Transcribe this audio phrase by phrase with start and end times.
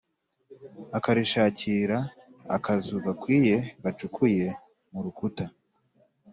[0.97, 1.97] Akarishakira
[2.55, 4.47] akazu gakwiye gacukuye
[4.91, 5.45] mu rukuta,